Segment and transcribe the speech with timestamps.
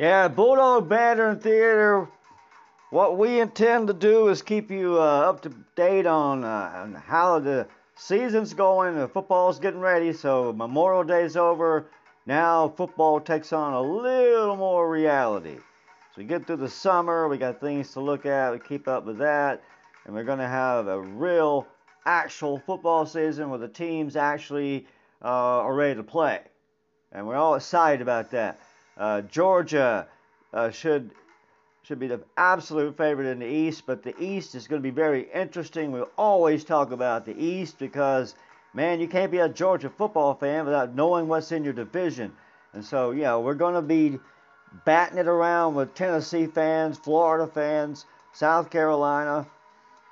[0.00, 2.08] Yeah, Bulldog Banter and Theater.
[2.88, 6.94] What we intend to do is keep you uh, up to date on, uh, on
[6.94, 8.96] how the season's going.
[8.96, 11.84] The football's getting ready, so Memorial Day's over.
[12.24, 15.56] Now football takes on a little more reality.
[15.56, 19.04] So we get through the summer, we got things to look at, we keep up
[19.04, 19.62] with that,
[20.06, 21.66] and we're going to have a real,
[22.06, 24.86] actual football season where the teams actually
[25.22, 26.40] uh, are ready to play.
[27.12, 28.58] And we're all excited about that.
[29.00, 30.06] Uh, Georgia
[30.52, 31.12] uh, should
[31.82, 34.94] should be the absolute favorite in the East, but the East is going to be
[34.94, 35.90] very interesting.
[35.90, 38.34] We always talk about the East because,
[38.74, 42.30] man, you can't be a Georgia football fan without knowing what's in your division.
[42.74, 44.18] And so, yeah, we're going to be
[44.84, 48.04] batting it around with Tennessee fans, Florida fans,
[48.34, 49.46] South Carolina,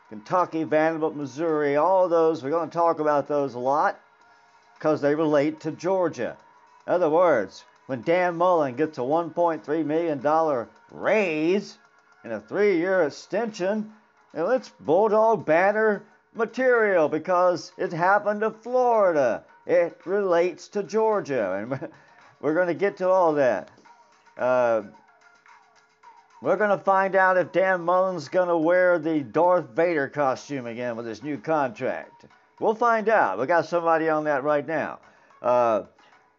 [0.08, 2.42] Kentucky, Vanderbilt, Missouri, all those.
[2.42, 4.00] We're going to talk about those a lot
[4.78, 6.38] because they relate to Georgia.
[6.86, 11.78] In other words, when Dan Mullen gets a $1.3 million raise
[12.22, 13.90] and a three year extension,
[14.34, 19.42] well, it's Bulldog banter material because it happened to Florida.
[19.66, 21.88] It relates to Georgia, and
[22.42, 23.70] we're going to get to all that.
[24.36, 24.82] Uh,
[26.42, 30.66] we're going to find out if Dan Mullen's going to wear the Darth Vader costume
[30.66, 32.26] again with his new contract.
[32.60, 33.38] We'll find out.
[33.38, 34.98] We got somebody on that right now.
[35.40, 35.84] Uh,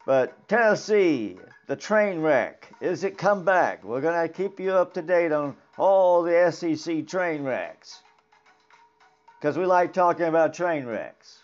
[0.10, 1.38] but Tennessee,
[1.70, 3.84] the train wreck, is it come back?
[3.84, 8.02] We're going to keep you up to date on all the SEC train wrecks.
[9.40, 11.44] Because we like talking about train wrecks.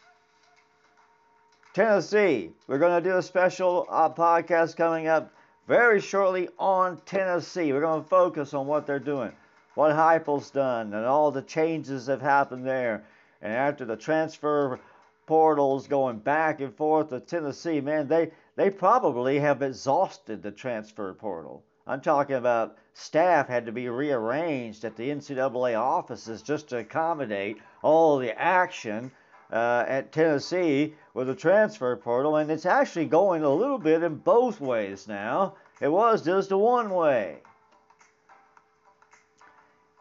[1.76, 5.32] Tennessee, we're going to do a special uh, podcast coming up
[5.68, 7.72] very shortly on Tennessee.
[7.72, 9.32] We're going to focus on what they're doing,
[9.76, 13.04] what Heupel's done, and all the changes that have happened there.
[13.44, 14.80] And after the transfer
[15.28, 21.14] portals going back and forth to Tennessee, man, they they probably have exhausted the transfer
[21.14, 21.64] portal.
[21.88, 27.58] I'm talking about staff had to be rearranged at the NCAA offices just to accommodate
[27.84, 29.12] all the action
[29.52, 34.16] uh, at Tennessee with the transfer portal, and it's actually going a little bit in
[34.16, 35.56] both ways now.
[35.80, 37.38] It was just a one way.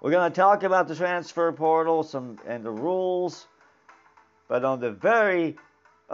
[0.01, 3.47] We're going to talk about the transfer portal some and the rules,
[4.49, 5.57] but on the very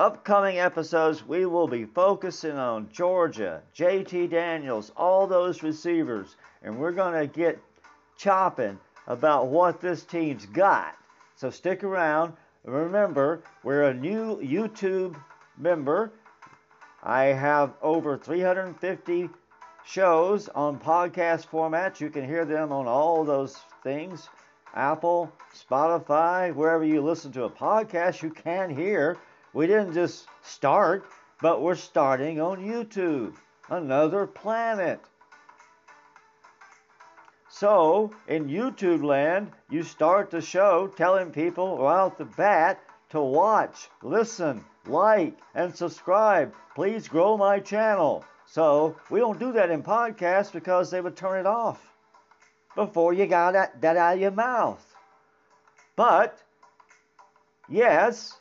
[0.01, 6.91] upcoming episodes, we will be focusing on Georgia, JT Daniels, all those receivers, and we're
[6.91, 7.59] going to get
[8.17, 10.97] chopping about what this team's got.
[11.37, 12.33] So stick around.
[12.65, 15.17] Remember, we're a new YouTube
[15.59, 16.13] member.
[17.03, 19.29] I have over 350
[19.85, 22.01] shows on podcast formats.
[22.01, 24.31] You can hear them on all those things
[24.73, 29.19] Apple, Spotify, wherever you listen to a podcast, you can hear
[29.53, 31.05] we didn't just start,
[31.41, 33.35] but we're starting on YouTube,
[33.69, 35.01] another planet.
[37.49, 42.81] So, in YouTube land, you start the show telling people right off the bat
[43.11, 46.55] to watch, listen, like, and subscribe.
[46.75, 48.25] Please grow my channel.
[48.47, 51.85] So, we don't do that in podcasts because they would turn it off
[52.77, 54.85] before you got that, that out of your mouth.
[55.97, 56.39] But,
[57.69, 58.40] yes,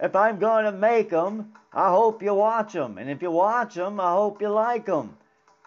[0.00, 2.98] if I'm going to make them, I hope you watch them.
[2.98, 5.16] And if you watch them, I hope you like them.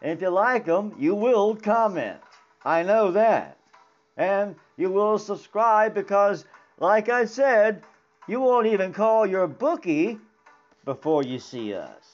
[0.02, 2.20] And if you like them, you will comment.
[2.66, 3.58] I know that.
[4.18, 6.46] And you will subscribe because,
[6.80, 7.84] like I said,
[8.28, 10.18] you won't even call your bookie
[10.86, 12.13] before you see us.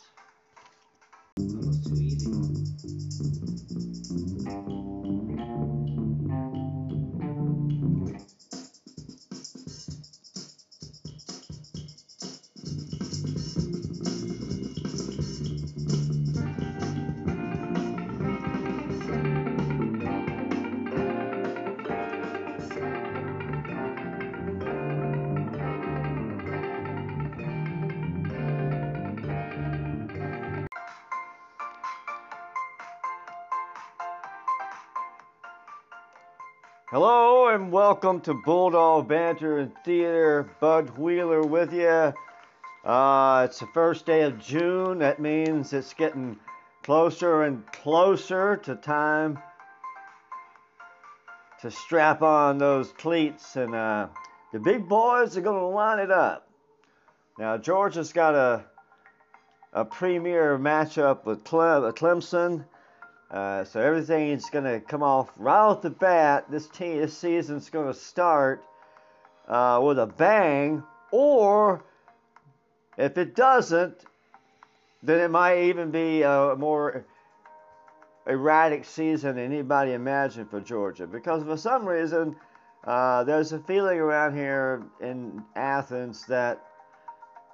[36.92, 40.50] Hello and welcome to Bulldog Banter and Theater.
[40.60, 42.12] Bud Wheeler with you.
[42.84, 44.98] Uh, it's the first day of June.
[44.98, 46.40] That means it's getting
[46.82, 49.38] closer and closer to time
[51.62, 54.08] to strap on those cleats, and uh,
[54.52, 56.50] the big boys are going to line it up.
[57.38, 58.66] Now, Georgia's got a
[59.74, 62.66] a premier matchup with Clemson.
[63.32, 66.46] Uh, so everything's going to come off right off the bat.
[66.50, 68.64] This team, this season's going to start
[69.48, 71.84] uh, with a bang, or
[72.98, 74.04] if it doesn't,
[75.04, 77.06] then it might even be a more
[78.28, 82.36] erratic season than anybody imagined for Georgia because for some reason
[82.86, 86.62] uh, there's a feeling around here in Athens that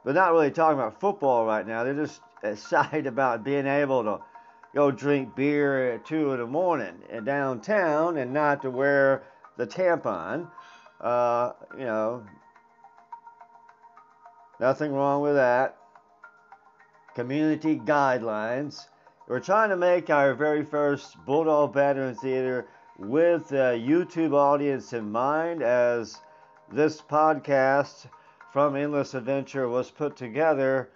[0.03, 1.83] they're not really talking about football right now.
[1.83, 4.19] They're just excited about being able to
[4.75, 9.23] go drink beer at two in the morning in downtown and not to wear
[9.55, 10.51] the tampon.
[10.99, 12.25] Uh, you know,
[14.59, 15.77] nothing wrong with that.
[17.15, 18.87] Community guidelines.
[19.29, 22.67] We're trying to make our very first Bulldog Veteran Theater
[22.99, 26.19] with a YouTube audience in mind as
[26.69, 28.07] this podcast
[28.51, 30.89] from Endless Adventure was put together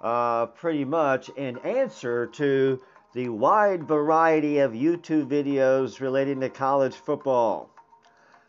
[0.00, 2.80] uh, pretty much in answer to
[3.16, 7.70] the wide variety of YouTube videos relating to college football.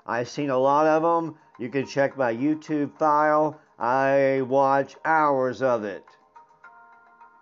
[0.05, 1.37] I've seen a lot of them.
[1.57, 3.57] You can check my YouTube file.
[3.79, 6.03] I watch hours of it.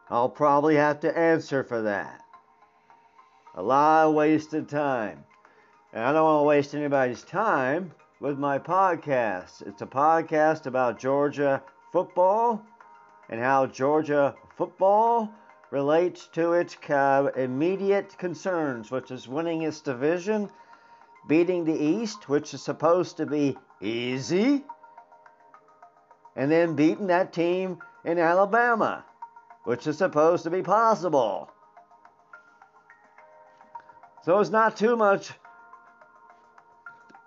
[0.08, 2.22] I'll probably have to answer for that.
[3.56, 5.24] A lot of wasted time.
[5.94, 9.66] And I don't want to waste anybody's time with my podcast.
[9.66, 12.64] It's a podcast about Georgia football
[13.32, 15.34] and how Georgia football
[15.72, 20.50] relates to its uh, immediate concerns, which is winning its division,
[21.28, 24.64] beating the East, which is supposed to be easy,
[26.36, 29.04] and then beating that team in Alabama
[29.66, 31.52] which is supposed to be possible.
[34.24, 35.32] So it's not too much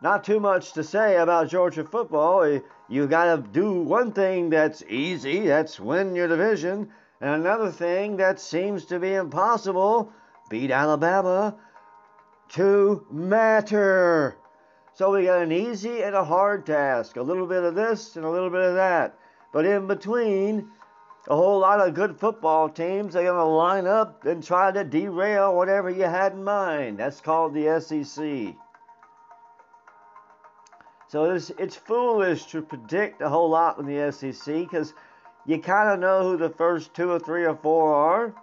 [0.00, 2.60] not too much to say about Georgia football.
[2.88, 8.40] You got to do one thing that's easy, that's win your division, another thing that
[8.40, 10.12] seems to be impossible,
[10.50, 11.56] beat Alabama
[12.50, 14.36] to matter.
[14.94, 18.24] So we got an easy and a hard task, a little bit of this and
[18.24, 19.18] a little bit of that.
[19.52, 20.70] But in between,
[21.28, 24.82] a whole lot of good football teams are going to line up and try to
[24.84, 26.98] derail whatever you had in mind.
[26.98, 28.54] That's called the SEC.
[31.08, 34.94] So it's, it's foolish to predict a whole lot in the SEC because
[35.48, 38.34] you kind of know who the first two or three or four are,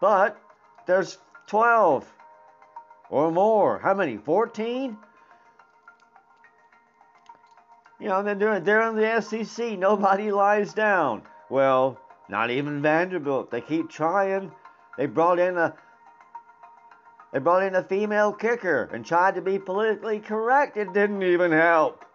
[0.00, 0.40] but
[0.86, 2.10] there's 12
[3.10, 3.78] or more.
[3.78, 4.16] How many?
[4.16, 4.96] 14?
[8.00, 9.78] You know, they're, they're in the SEC.
[9.78, 11.20] Nobody lies down.
[11.50, 12.00] Well,
[12.30, 13.50] not even Vanderbilt.
[13.50, 14.50] They keep trying.
[14.96, 15.74] They brought in a
[17.30, 20.78] they brought in a female kicker and tried to be politically correct.
[20.78, 22.06] It didn't even help.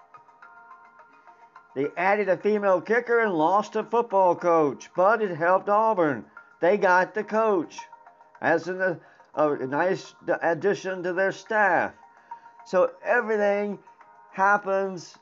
[1.75, 6.25] They added a female kicker and lost a football coach, but it helped Auburn.
[6.59, 7.79] They got the coach
[8.41, 8.99] as a,
[9.35, 11.93] a nice addition to their staff.
[12.65, 13.79] So everything
[14.31, 15.17] happens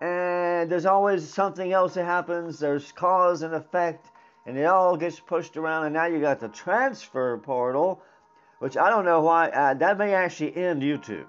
[0.00, 2.58] and there's always something else that happens.
[2.58, 4.10] There's cause and effect,
[4.46, 5.86] and it all gets pushed around.
[5.86, 8.00] And now you got the transfer portal,
[8.60, 11.26] which I don't know why uh, that may actually end YouTube,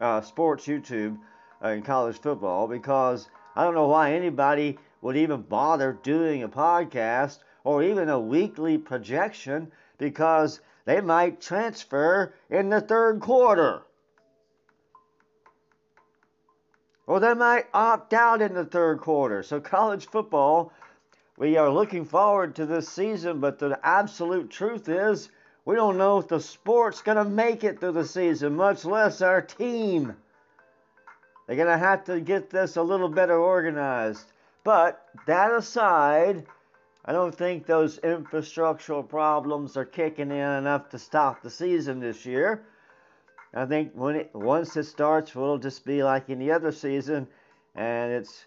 [0.00, 1.18] uh, sports YouTube
[1.64, 6.48] Uh, in college football, because I don't know why anybody would even bother doing a
[6.48, 13.82] podcast or even a weekly projection because they might transfer in the third quarter.
[17.06, 19.42] Or they might opt out in the third quarter.
[19.42, 20.72] So, college football,
[21.38, 25.30] we are looking forward to this season, but the absolute truth is
[25.64, 29.22] we don't know if the sport's going to make it through the season, much less
[29.22, 30.16] our team.
[31.46, 34.32] They're going to have to get this a little better organized.
[34.64, 36.44] But that aside,
[37.04, 42.26] I don't think those infrastructural problems are kicking in enough to stop the season this
[42.26, 42.64] year.
[43.54, 47.26] I think when it once it starts, it'll just be like any other season,
[47.74, 48.44] and it's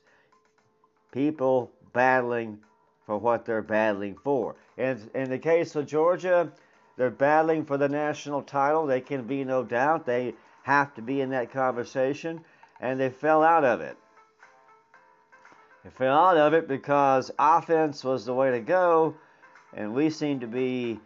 [1.11, 2.59] people battling
[3.05, 4.55] for what they're battling for.
[4.77, 6.51] And in the case of Georgia,
[6.95, 8.85] they're battling for the national title.
[8.85, 10.05] They can be no doubt.
[10.05, 12.41] They have to be in that conversation,
[12.79, 13.97] and they fell out of it.
[15.83, 19.15] They fell out of it because offense was the way to go,
[19.73, 20.99] and we seem to be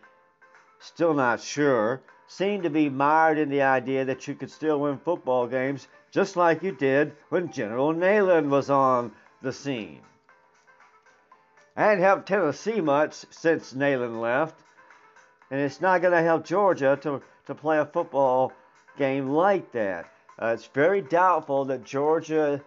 [0.80, 4.98] still not sure seemed to be mired in the idea that you could still win
[4.98, 9.12] football games just like you did when General Neyland was on
[9.42, 10.02] the scene.
[11.76, 14.56] I hadn't helped Tennessee much since Neyland left,
[15.50, 18.52] and it's not going to help Georgia to, to play a football
[18.98, 20.13] game like that.
[20.42, 22.62] Uh, it's very doubtful that Georgia,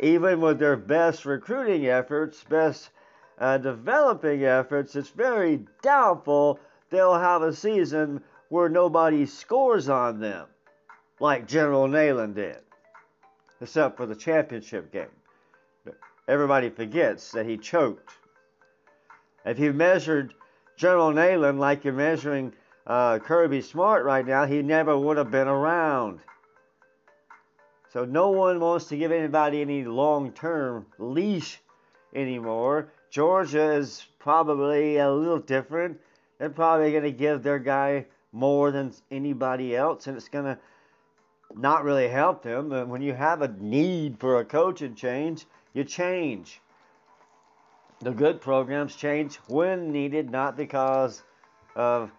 [0.00, 2.90] even with their best recruiting efforts, best
[3.38, 10.46] uh, developing efforts, it's very doubtful they'll have a season where nobody scores on them,
[11.18, 12.60] like General Neyland did,
[13.60, 15.06] except for the championship game.
[16.28, 18.10] Everybody forgets that he choked.
[19.44, 20.34] If you measured
[20.76, 22.52] General Neyland like you're measuring
[22.86, 26.20] uh, Kirby Smart right now, he never would have been around.
[27.96, 31.62] So no one wants to give anybody any long-term leash
[32.14, 32.92] anymore.
[33.08, 35.98] Georgia is probably a little different.
[36.38, 40.58] They're probably going to give their guy more than anybody else, and it's going to
[41.54, 42.68] not really help them.
[42.68, 46.60] But when you have a need for a coaching change, you change.
[48.00, 51.22] The good programs change when needed, not because
[51.74, 52.10] of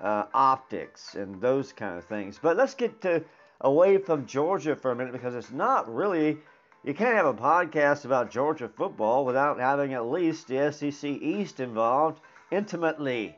[0.00, 2.38] uh, optics and those kind of things.
[2.40, 3.22] But let's get to
[3.60, 6.38] away from Georgia for a minute because it's not really.
[6.82, 11.60] You can't have a podcast about Georgia football without having at least the SEC East
[11.60, 12.20] involved
[12.50, 13.36] intimately.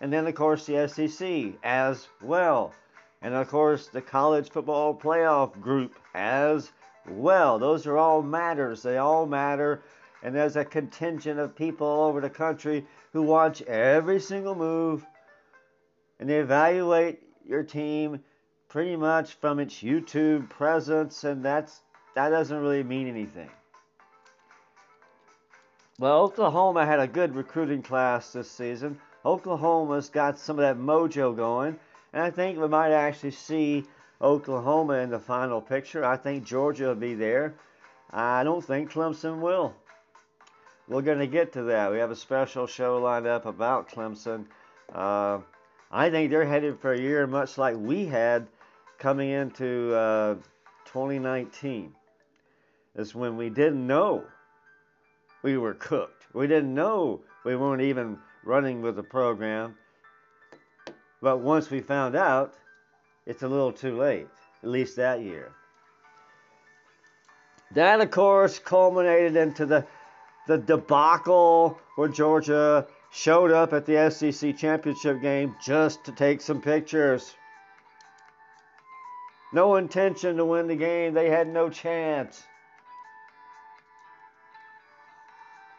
[0.00, 2.72] And then, of course, the SEC as well.
[3.20, 6.72] And of course, the college football playoff group as
[7.06, 7.58] well.
[7.58, 8.82] Those are all matters.
[8.82, 9.82] They all matter.
[10.22, 15.04] And there's a contingent of people all over the country who watch every single move
[16.22, 18.20] and they evaluate your team
[18.72, 21.82] pretty much from its YouTube presence, and that's
[22.14, 23.50] that doesn't really mean anything.
[25.98, 28.98] Well, Oklahoma had a good recruiting class this season.
[29.26, 31.78] Oklahoma's got some of that mojo going,
[32.14, 33.84] and I think we might actually see
[34.22, 36.02] Oklahoma in the final picture.
[36.02, 37.54] I think Georgia will be there.
[38.10, 39.74] I don't think Clemson will.
[40.88, 41.92] We're going to get to that.
[41.92, 44.46] We have a special show lined up about Clemson.
[44.90, 45.40] Uh,
[45.90, 48.46] I think they're headed for a year much like we had
[49.02, 50.34] coming into uh,
[50.84, 51.92] 2019.
[52.94, 54.22] Is when we didn't know
[55.42, 56.26] we were cooked.
[56.32, 59.74] We didn't know we weren't even running with the program.
[61.20, 62.54] But once we found out,
[63.26, 64.28] it's a little too late,
[64.62, 65.50] at least that year.
[67.72, 69.84] That, of course, culminated into the,
[70.46, 76.60] the debacle where Georgia showed up at the SEC championship game just to take some
[76.60, 77.34] pictures.
[79.52, 81.12] No intention to win the game.
[81.12, 82.42] They had no chance.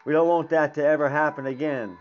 [0.04, 1.96] We don't want that to ever happen again.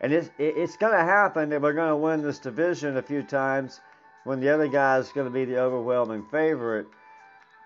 [0.00, 3.22] And it's, it's going to happen if we're going to win this division a few
[3.22, 3.80] times
[4.24, 6.86] when the other guy is going to be the overwhelming favorite.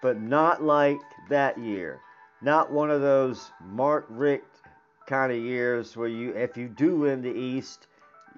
[0.02, 2.00] But not like that year.
[2.40, 4.61] Not one of those Mark Richt
[5.07, 7.88] kind of years where you, if you do win the East,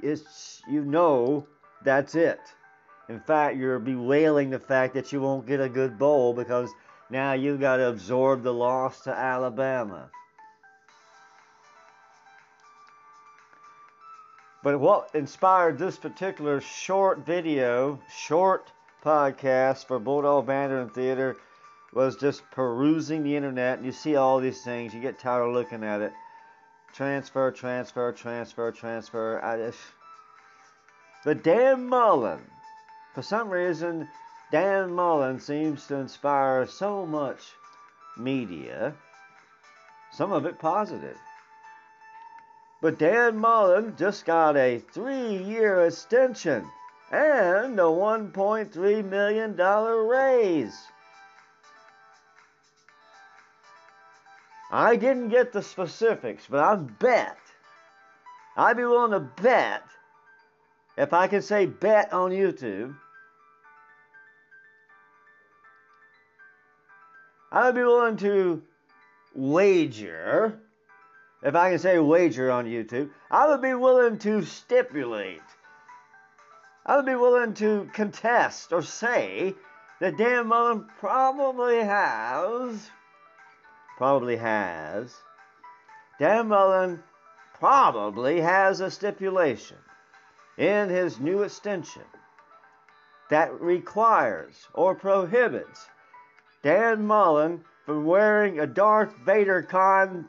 [0.02, 1.47] it's you know
[1.85, 2.40] that's it.
[3.12, 6.71] In fact, you're bewailing the fact that you won't get a good bowl because
[7.11, 10.11] now you've got to absorb the loss to Alabama.
[14.62, 18.73] But what inspired this particular short video, short
[19.04, 21.37] podcast for Bulldog and Theater
[21.92, 24.95] was just perusing the internet and you see all these things.
[24.95, 26.14] You get tired of looking at it
[26.95, 29.45] transfer, transfer, transfer, transfer.
[29.45, 29.81] I just,
[31.26, 32.40] but Dan Mullen,
[33.14, 34.09] for some reason,
[34.50, 37.42] Dan Mullen seems to inspire so much
[38.16, 38.95] media,
[40.12, 41.16] some of it positive.
[42.81, 46.69] But Dan Mullen just got a three year extension
[47.11, 50.87] and a $1.3 million raise.
[54.71, 57.37] I didn't get the specifics, but I bet,
[58.57, 59.83] I'd be willing to bet,
[60.97, 62.97] if I could say bet on YouTube,
[67.52, 68.62] I would be willing to
[69.35, 70.59] wager,
[71.42, 75.42] if I can say wager on YouTube, I would be willing to stipulate,
[76.87, 79.54] I would be willing to contest or say
[80.00, 82.90] that Dan Mullen probably has
[83.99, 85.14] probably has.
[86.18, 87.02] Dan Mullen
[87.54, 89.76] probably has a stipulation
[90.56, 92.02] in his new extension
[93.30, 95.87] that requires or prohibits
[96.62, 100.28] Dan Mullen from wearing a Darth Vader con,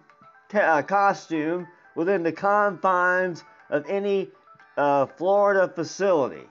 [0.54, 4.32] uh, costume within the confines of any
[4.75, 6.48] uh, Florida facility.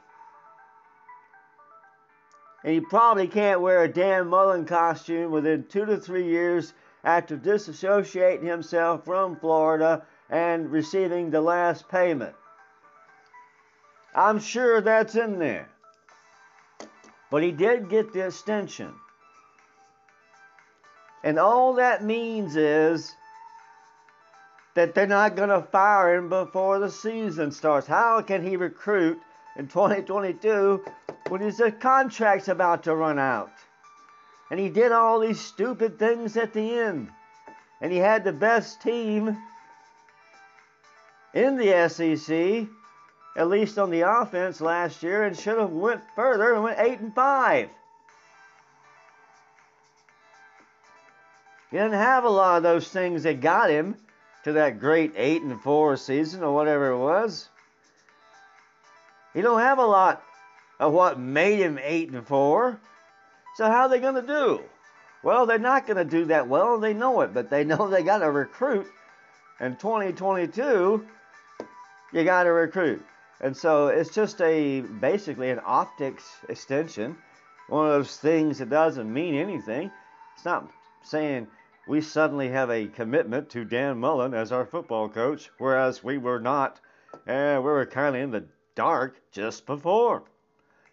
[2.65, 6.73] And he probably can't wear a Dan Mullen costume within two to three years
[7.03, 12.35] after disassociating himself from Florida and receiving the last payment.
[14.15, 15.69] I'm sure that's in there.
[17.31, 18.95] But he did get the extension.
[21.25, 23.15] And all that means is
[24.75, 27.87] that they're not going to fire him before the season starts.
[27.87, 29.21] How can he recruit
[29.57, 30.85] in 2022
[31.29, 33.53] when his contract's about to run out?
[34.51, 37.11] And he did all these stupid things at the end.
[37.81, 39.37] And he had the best team
[41.35, 42.69] in the SEC,
[43.37, 47.01] at least on the offense last year, and should have went further and went eight
[47.01, 47.71] and five.
[51.73, 53.97] He didn't have a lot of those things that got him
[54.45, 57.49] to that great eight and four season or whatever it was.
[59.33, 60.23] He don't have a lot
[60.79, 62.79] of what made him eight and four.
[63.57, 64.61] So how are they going to do?
[65.23, 66.79] Well, they're not going to do that well.
[66.79, 68.87] They know it, but they know they got to recruit.
[69.59, 71.07] In 2022,
[72.13, 73.03] you got to recruit.
[73.41, 77.17] And so it's just a basically an optics extension,
[77.69, 79.91] one of those things that doesn't mean anything.
[80.37, 80.71] It's not
[81.03, 81.47] saying
[81.87, 86.41] we suddenly have a commitment to Dan Mullen as our football coach, whereas we were
[86.41, 86.81] not,
[87.27, 90.23] and we were kind of in the dark just before.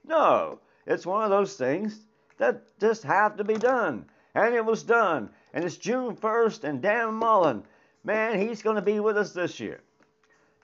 [0.03, 1.99] No, it's one of those things
[2.37, 4.05] that just have to be done.
[4.33, 5.29] And it was done.
[5.53, 7.63] And it's June 1st, and Dan Mullen,
[8.03, 9.81] man, he's going to be with us this year.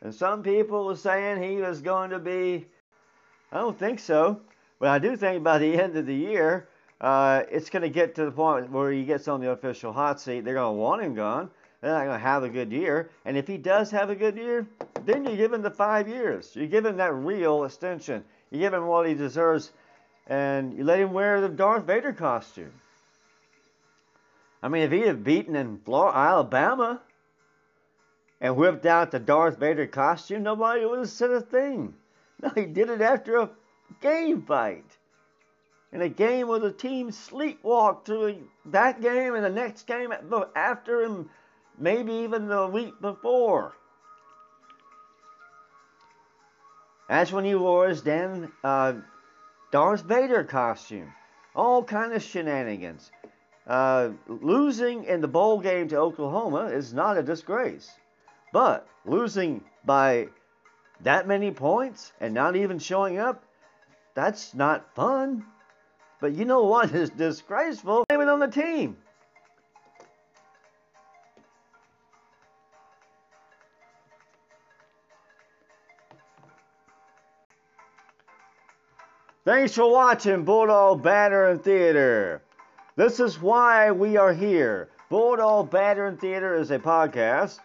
[0.01, 2.67] And some people were saying he was going to be,
[3.51, 4.41] I don't think so,
[4.79, 6.67] but I do think by the end of the year,
[7.01, 10.19] uh, it's going to get to the point where he gets on the official hot
[10.21, 10.45] seat.
[10.45, 11.49] They're going to want him gone.
[11.81, 13.09] They're not going to have a good year.
[13.25, 14.65] And if he does have a good year,
[15.03, 16.55] then you give him the five years.
[16.55, 18.23] You give him that real extension.
[18.49, 19.71] You give him what he deserves,
[20.27, 22.71] and you let him wear the Darth Vader costume.
[24.63, 27.01] I mean, if he had beaten in Florida, Alabama
[28.39, 31.93] and whipped out the Darth Vader costume, nobody would have said a thing.
[32.41, 33.49] No, he did it after a
[34.01, 34.85] game fight
[35.95, 40.13] in a game where the team sleepwalked through that game and the next game
[40.53, 41.29] after him,
[41.79, 43.73] maybe even the week before.
[47.07, 48.95] That's when he wore his damn uh,
[49.71, 51.13] Darth Vader costume.
[51.55, 53.09] All kind of shenanigans.
[53.65, 57.89] Uh, losing in the bowl game to Oklahoma is not a disgrace.
[58.51, 60.27] But losing by
[61.03, 63.45] that many points and not even showing up,
[64.13, 65.45] that's not fun.
[66.19, 68.05] But you know what is disgraceful?
[68.11, 68.97] Even on the team.
[79.45, 82.41] Thanks for watching Bulldog Banter and Theater.
[82.95, 84.89] This is why we are here.
[85.09, 87.59] Bulldog Banter and Theater is a podcast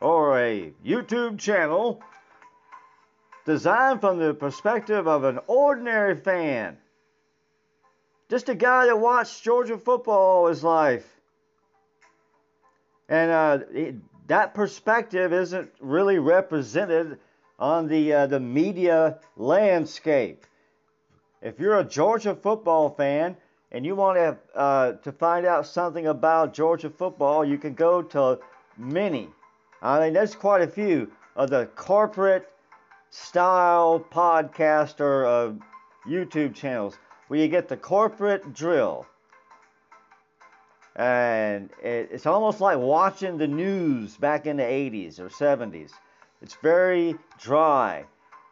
[0.00, 2.00] or a YouTube channel
[3.44, 6.78] designed from the perspective of an ordinary fan
[8.28, 11.06] just a guy that watched Georgia football all his life.
[13.08, 13.94] And uh, it,
[14.26, 17.18] that perspective isn't really represented
[17.58, 20.44] on the, uh, the media landscape.
[21.40, 23.36] If you're a Georgia football fan
[23.72, 28.02] and you want to, uh, to find out something about Georgia football, you can go
[28.02, 28.38] to
[28.76, 29.28] many.
[29.80, 32.50] I mean, there's quite a few of the corporate
[33.10, 35.52] style podcast or uh,
[36.06, 39.06] YouTube channels where you get the corporate drill.
[40.96, 45.92] And it's almost like watching the news back in the 80s or 70s.
[46.42, 48.04] It's very dry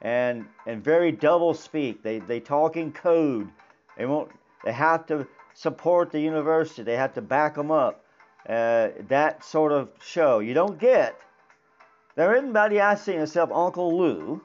[0.02, 2.02] and and very double speak.
[2.02, 3.50] They they talk in code.
[3.96, 4.30] They won't.
[4.64, 6.82] They have to support the university.
[6.82, 8.04] They have to back them up.
[8.48, 11.18] Uh, that sort of show you don't get.
[12.14, 14.40] There isn't anybody I see except Uncle Lou.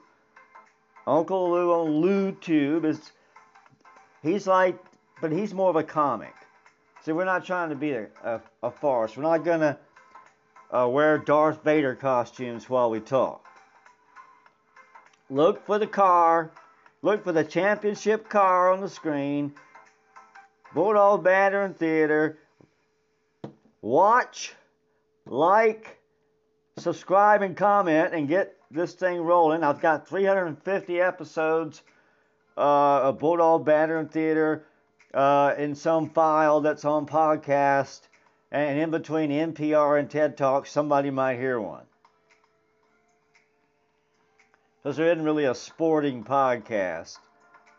[1.06, 3.12] Uncle Lou on Lou Tube is
[4.22, 4.78] He's like,
[5.20, 6.34] but he's more of a comic.
[7.04, 9.16] See, we're not trying to be a, a, a farce.
[9.16, 9.76] We're not to
[10.70, 13.44] uh, wear Darth Vader costumes while we talk.
[15.28, 16.52] Look for the car.
[17.02, 19.54] Look for the championship car on the screen.
[20.72, 22.38] Bulldog Banter and Theater.
[23.80, 24.54] Watch,
[25.26, 25.98] like,
[26.78, 29.64] subscribe, and comment, and get this thing rolling.
[29.64, 31.82] I've got 350 episodes
[32.56, 34.64] uh, a Bulldog Banter Theater
[35.14, 38.00] uh, in some file that's on podcast,
[38.50, 41.84] and in between NPR and TED Talk, somebody might hear one.
[44.82, 47.18] Because there isn't really a sporting podcast.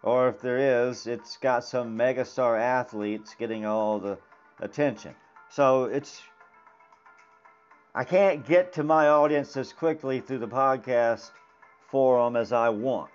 [0.03, 4.17] Or if there is, it's got some megastar athletes getting all the
[4.59, 5.15] attention.
[5.49, 6.21] So it's
[7.95, 11.29] I can't get to my audience as quickly through the podcast
[11.89, 13.11] forum as I want.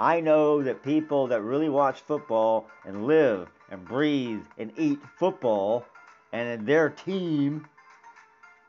[0.00, 5.84] I know that people that really watch football and live and breathe and eat football
[6.32, 7.68] and their team,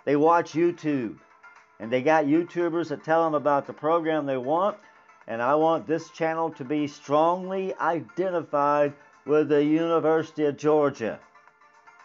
[0.04, 1.17] they watch YouTube.
[1.80, 4.76] And they got YouTubers that tell them about the program they want.
[5.26, 8.91] And I want this channel to be strongly identified
[9.26, 11.17] with the University of Georgia.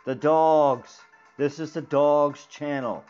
[0.05, 1.01] The dogs.
[1.37, 3.03] This is the dogs channel.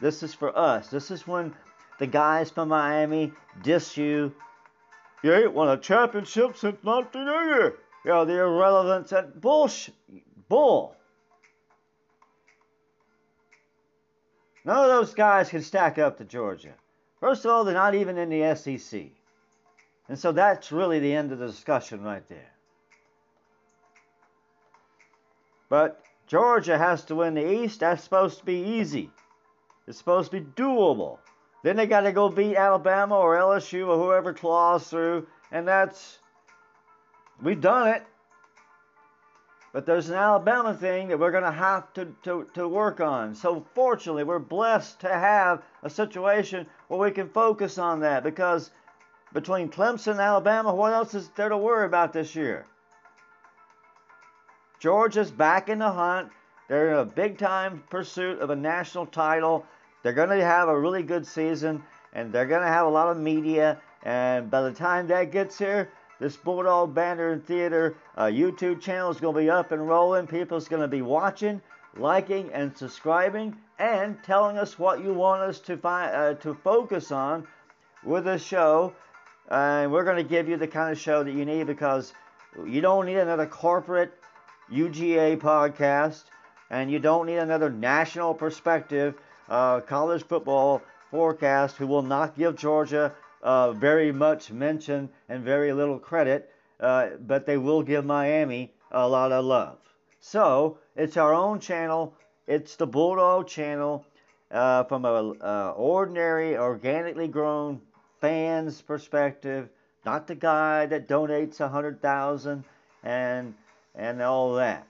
[0.00, 0.88] This is for us.
[0.88, 1.52] This is when
[1.98, 4.32] the guys from Miami diss you.
[5.22, 7.76] You ain't won a championship since 1980.
[8.04, 9.94] You know, the irrelevance and bullshit.
[10.48, 10.96] Bull.
[14.64, 16.74] None of those guys can stack up to Georgia.
[17.20, 19.02] First of all, they're not even in the SEC.
[20.08, 22.52] And so that's really the end of the discussion right there.
[25.68, 27.80] But Georgia has to win the East.
[27.80, 29.10] That's supposed to be easy.
[29.86, 31.18] It's supposed to be doable.
[31.62, 36.18] Then they got to go beat Alabama or LSU or whoever claws through, and that's
[37.42, 38.02] we've done it.
[39.72, 43.36] But there's an Alabama thing that we're going to have to, to, to work on.
[43.36, 48.72] So, fortunately, we're blessed to have a situation where we can focus on that because
[49.32, 52.66] between Clemson and Alabama, what else is there to worry about this year?
[54.80, 56.30] Georgia's back in the hunt.
[56.68, 59.66] They're in a big time pursuit of a national title.
[60.02, 61.82] They're going to have a really good season
[62.12, 63.78] and they're going to have a lot of media.
[64.02, 69.10] And by the time that gets here, this Bulldog Banter and Theater uh, YouTube channel
[69.10, 70.26] is going to be up and rolling.
[70.26, 71.62] People's going to be watching,
[71.96, 77.10] liking, and subscribing, and telling us what you want us to find uh, to focus
[77.10, 77.46] on
[78.04, 78.92] with the show.
[79.50, 82.12] And we're going to give you the kind of show that you need because
[82.66, 84.12] you don't need another corporate
[84.70, 86.24] UGA podcast,
[86.68, 89.14] and you don't need another national perspective
[89.50, 95.72] uh, college football forecast who will not give Georgia uh, very much mention and very
[95.72, 99.78] little credit, uh, but they will give Miami a lot of love.
[100.20, 102.14] So it's our own channel.
[102.46, 104.06] It's the Bulldog channel
[104.50, 105.36] uh, from an
[105.76, 107.80] ordinary, organically grown
[108.20, 109.68] fan's perspective,
[110.04, 112.64] not the guy that donates a hundred thousand
[113.02, 113.54] and
[113.94, 114.86] and all that.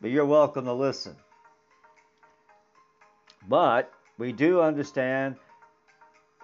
[0.00, 1.14] But you're welcome to listen.
[3.48, 5.36] But we do understand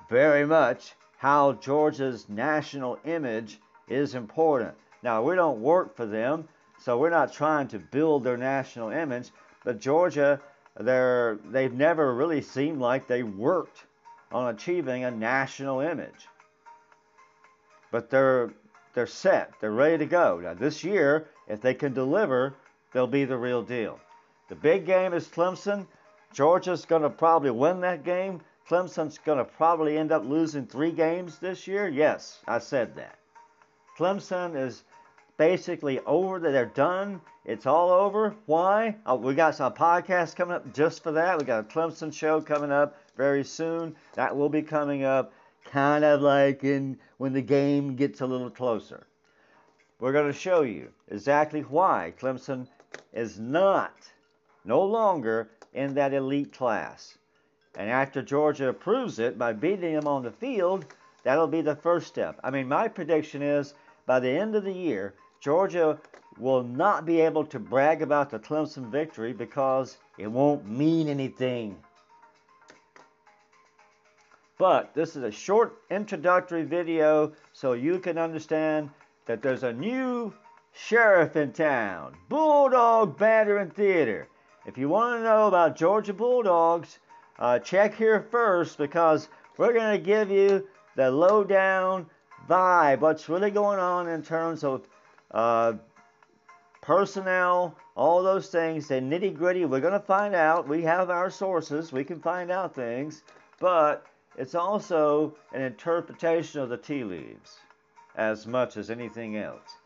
[0.09, 3.59] very much how Georgia's national image
[3.89, 4.75] is important.
[5.03, 9.31] Now, we don't work for them, so we're not trying to build their national image,
[9.65, 10.41] but Georgia,
[10.79, 13.85] they've never really seemed like they worked
[14.31, 16.29] on achieving a national image.
[17.91, 18.53] But they're,
[18.95, 20.41] they're set, they're ready to go.
[20.43, 22.55] Now, this year, if they can deliver,
[22.93, 23.99] they'll be the real deal.
[24.49, 25.87] The big game is Clemson.
[26.33, 28.41] Georgia's going to probably win that game.
[28.69, 31.88] Clemson's going to probably end up losing three games this year.
[31.88, 33.19] Yes, I said that.
[33.99, 34.85] Clemson is
[35.38, 36.38] basically over.
[36.38, 37.21] They're done.
[37.45, 38.37] It's all over.
[38.45, 38.97] Why?
[39.07, 41.38] Oh, we got some podcasts coming up just for that.
[41.38, 43.97] We got a Clemson show coming up very soon.
[44.14, 45.33] That will be coming up
[45.64, 49.07] kind of like in when the game gets a little closer.
[49.99, 52.69] We're going to show you exactly why Clemson
[53.12, 53.97] is not,
[54.64, 57.17] no longer in that elite class.
[57.77, 60.85] And after Georgia approves it by beating them on the field,
[61.23, 62.41] that'll be the first step.
[62.43, 65.97] I mean, my prediction is by the end of the year, Georgia
[66.37, 71.77] will not be able to brag about the Clemson victory because it won't mean anything.
[74.59, 78.91] But this is a short introductory video so you can understand
[79.27, 80.35] that there's a new
[80.73, 84.27] sheriff in town, Bulldog Banter and Theater.
[84.66, 86.99] If you want to know about Georgia Bulldogs,
[87.38, 90.66] uh, check here first because we're going to give you
[90.97, 92.07] the lowdown
[92.49, 94.87] vibe, what's really going on in terms of
[95.31, 95.75] uh,
[96.81, 99.64] personnel, all those things, the nitty gritty.
[99.64, 100.66] We're going to find out.
[100.66, 103.23] We have our sources, we can find out things,
[103.61, 107.59] but it's also an interpretation of the tea leaves
[108.16, 109.77] as much as anything else.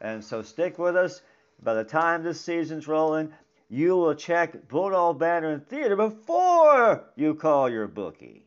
[0.00, 1.22] And so stick with us.
[1.62, 3.32] By the time this season's rolling,
[3.72, 8.44] you will check Bulldog Banter and Theater before you call your bookie.